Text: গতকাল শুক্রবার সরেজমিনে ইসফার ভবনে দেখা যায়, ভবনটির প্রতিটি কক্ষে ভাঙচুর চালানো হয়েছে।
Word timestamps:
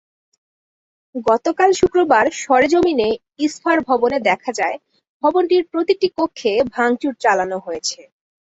গতকাল 1.27 1.69
শুক্রবার 1.79 2.25
সরেজমিনে 2.41 3.09
ইসফার 3.39 3.77
ভবনে 3.89 4.17
দেখা 4.29 4.51
যায়, 4.59 4.77
ভবনটির 5.23 5.63
প্রতিটি 5.71 6.07
কক্ষে 6.17 6.51
ভাঙচুর 6.75 7.13
চালানো 7.23 7.57
হয়েছে। 7.59 7.99